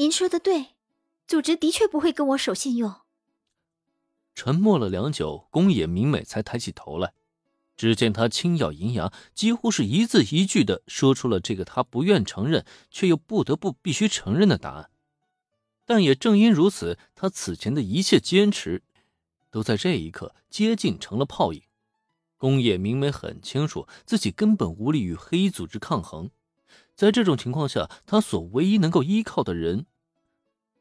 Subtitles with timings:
[0.00, 0.76] 您说的对，
[1.26, 3.00] 组织的确不会跟我守信用。
[4.32, 7.14] 沉默了良久，宫野明美才抬起头来。
[7.76, 14.88] 只见他轻咬银牙，几乎是一字一句的说出了这个他不愿承认却又不得不必须承认的答案。
[15.84, 18.84] 但也正因如此，他此前的一切坚持，
[19.50, 21.60] 都在这一刻接近成了泡影。
[22.36, 26.30] 宫野明美很清楚自己根本无力与黑衣组织抗衡，
[26.98, 29.86] 在这种情况下，他所唯一能够依靠的人，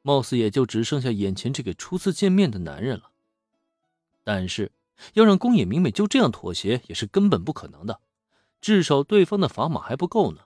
[0.02, 3.12] 貌似也就只剩下眼前这个初次见面的男人了。
[4.24, 4.72] 但是。
[5.14, 8.00] 要让宫野明美就这样妥协也是根本不可能的，
[8.60, 10.46] 至少对方的砝码还不够呢。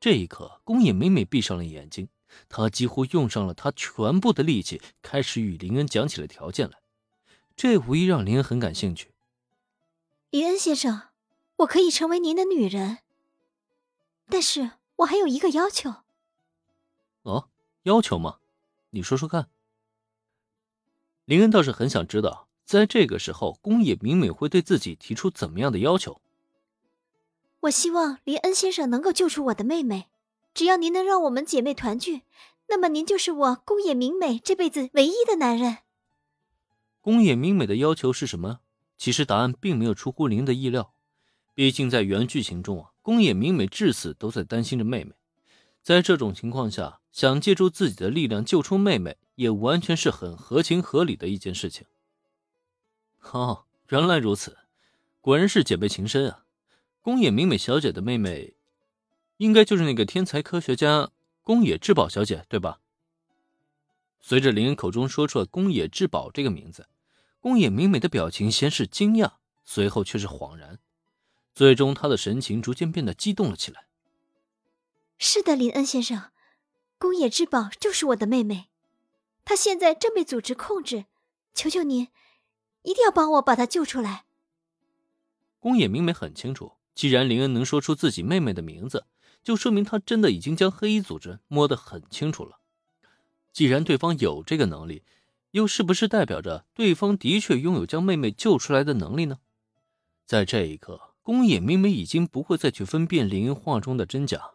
[0.00, 2.08] 这一刻，宫野明美闭上了眼睛，
[2.48, 6.78] 她几乎用上了她全部的力气，开始与林恩讲起了条件来。
[7.54, 9.12] 这无疑让林恩很感兴趣。
[10.30, 11.02] 林恩先生，
[11.58, 12.98] 我可以成为您的女人，
[14.28, 15.94] 但是我还有一个要求。
[17.22, 17.48] 哦，
[17.82, 18.38] 要求吗？
[18.90, 19.48] 你说说看。
[21.24, 22.48] 林恩倒是很想知道。
[22.64, 26.20] 在这个时候，宫野明美会对自己提出怎么样的要求？
[27.60, 30.08] 我希望林恩先生能够救出我的妹妹。
[30.54, 32.22] 只要您能让我们姐妹团聚，
[32.68, 35.78] 那么您就是我宫野明美这辈子唯一的男人。
[37.00, 38.60] 宫野明美的要求是什么？
[38.96, 40.94] 其实答案并没有出乎林的意料。
[41.54, 45.12] 毕竟在原剧情中啊，宫野明美至死都在担心着妹妹。
[45.82, 51.86] 在这种情况下，想借助自己的力量救出妹妹，也完全是很合情合理的一件事情。
[53.32, 54.56] 哦，原来如此，
[55.20, 56.44] 果然是姐妹情深啊！
[57.00, 58.54] 宫野明美小姐的妹妹，
[59.38, 61.10] 应该就是那个天才科学家
[61.42, 62.78] 宫野志保小姐，对吧？
[64.20, 66.86] 随着林恩口中说出了宫野志保这个名字，
[67.40, 69.32] 宫野明美的表情先是惊讶，
[69.64, 70.78] 随后却是恍然，
[71.54, 73.86] 最终他的神情逐渐变得激动了起来。
[75.18, 76.30] 是的，林恩先生，
[76.98, 78.68] 宫野之宝就是我的妹妹，
[79.44, 81.04] 她现在正被组织控制，
[81.54, 82.08] 求求您。
[82.82, 84.24] 一定要帮我把她救出来。
[85.60, 89.06] 宫野明美很清楚，既然林恩能说出自己妹妹的名字，
[89.44, 92.58] 就说明他真的已经将黑衣组织摸得很清楚了。
[93.52, 95.04] 既然对方有这个能力，
[95.52, 99.38] 又是不是代表着对方的确拥有将妹妹救出来的能力呢？
[100.26, 104.50] 在这一刻，宫野明美已经不会再去分辨林恩话中的真假，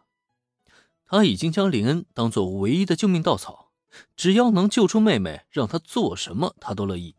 [1.06, 3.70] 他已经将林恩当做唯一的救命稻草，
[4.14, 7.14] 只要能救出妹妹，让他做什么他都乐意。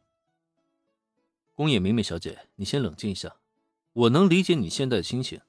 [1.55, 3.37] 宫野明美小姐，你先冷静一下。
[3.93, 5.41] 我能理解你现在的心情，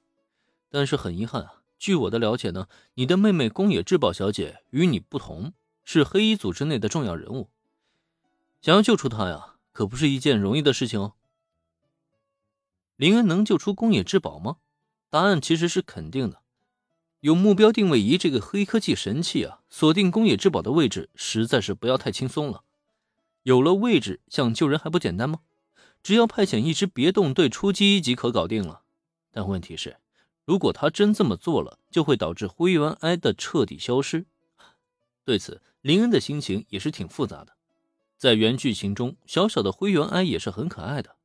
[0.69, 5.53] 但是很遗憾啊，据我的了解呢，你的妹妹宫野志保小姐与你不同，
[5.85, 7.49] 是黑衣组织内的重要人物。
[8.61, 11.13] 想要救出她呀，可不是一件容易的事情哦。
[13.01, 14.57] 林恩能救出宫野之宝吗？
[15.09, 16.43] 答案其实是肯定的。
[17.21, 22.61] 有目标定位仪这个黑科技神器啊，锁定宫野之宝的位置实在是不要太轻松了。
[23.41, 25.39] 有了位置，想救人还不简单吗？
[26.03, 28.83] 只要派遣一支别动队出击即可搞定了，
[29.31, 29.97] 但问题是，
[30.45, 34.27] 如果他真这么做了，就会导致灰原哀的彻底消失。
[35.25, 37.53] 对此，林恩的心情也是挺复杂的。
[38.15, 41.15] 在原剧情中，小小的灰原哀也是很可爱的，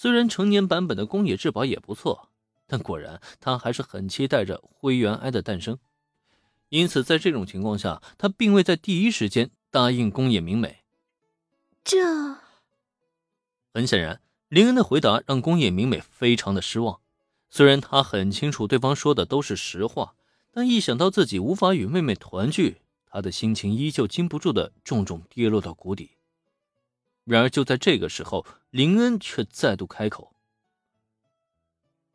[0.00, 2.30] 虽然成年版本的宫野志保也不错，
[2.66, 5.78] 但果然他还是很期待着灰原哀的诞生。
[6.70, 10.84] 因此，在这种情况下，他并未在第一时间答应宫野明美。
[11.84, 11.98] 这。
[13.74, 17.00] 很显然，林恩的回答让宫野明美非常的失望。
[17.50, 20.14] 虽然他很清楚对方说的都是实话，
[20.50, 26.12] 但一想到自己无法与妹妹团聚，他的心情依旧禁不住的重重跌落到谷底。
[27.24, 30.34] 然而就在这个时候，林恩却再度开口：“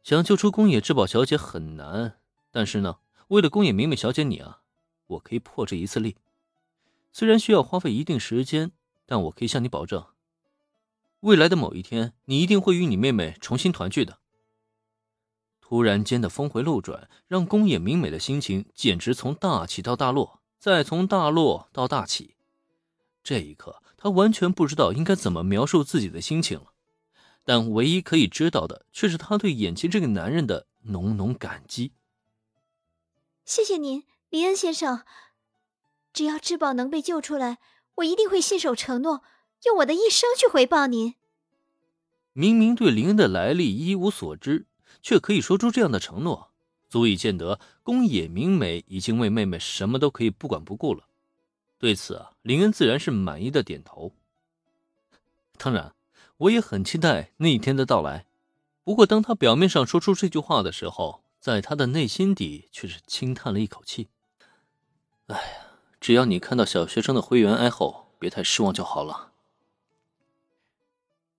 [0.03, 2.19] 想救出宫野志保小姐很难，
[2.51, 2.99] 但是呢，
[3.29, 4.61] 为了宫野明美小姐你啊，
[5.07, 6.17] 我可以破这一次例。
[7.11, 8.71] 虽然需要花费一定时间，
[9.05, 10.05] 但我可以向你保证。”
[11.21, 14.19] 未来的某一天，你一定会与你妹妹重新团聚的。
[15.59, 22.35] 突然间的峰回路转，让宫野明美的心情简直从大起到大落，再从大落到大起。
[23.23, 26.67] 这一刻，她完全不知道应该怎么描述自己的心情了。
[27.43, 31.91] 但唯一可以知道的，却是她对眼前这个男人的浓浓感激。
[33.45, 35.03] 谢谢您，林恩先生。
[36.13, 37.57] 只要智宝能被救出来，
[37.95, 39.23] 我一定会信守承诺。
[39.63, 41.15] 用我的一生去回报您。
[42.33, 44.67] 明明对林恩的来历一无所知，
[45.01, 46.51] 却可以说出这样的承诺，
[46.87, 51.07] 足以见得宫野明美已经为妹妹什么都可以不管不顾了。
[51.85, 54.11] 对此啊，林恩自然是满意的点头。
[55.55, 55.93] 当然，
[56.37, 58.25] 我也很期待那一天的到来。
[58.83, 64.07] 不过，当他表面上说出这句话的时候，在他的内心底却是轻叹了一口气。
[65.27, 65.43] 哎呀。
[66.01, 69.31] 只要你看到小学生的灰原哀后别太失望就好了。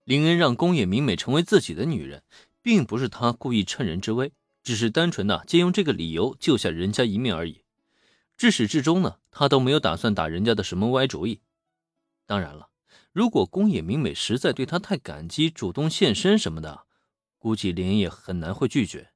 [0.04, 2.22] 林恩让宫野明美成为自己的女人，
[2.62, 4.30] 并不是他故意趁人之危，
[4.62, 7.62] 只是单纯的借用这个理由救下人家一命而已。
[8.36, 11.40] 至始至终呢，他都没有打算打人家的什么歪主意。
[12.26, 12.68] 当然了，
[13.12, 16.86] 如果宫野明美实在对他太感激，主动献身什么的，
[17.38, 19.10] 估计林恩也很难会拒绝。